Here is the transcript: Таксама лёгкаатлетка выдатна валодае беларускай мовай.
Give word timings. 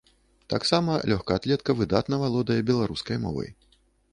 Таксама 0.53 0.95
лёгкаатлетка 1.11 1.75
выдатна 1.81 2.15
валодае 2.25 2.59
беларускай 2.71 3.17
мовай. 3.29 3.49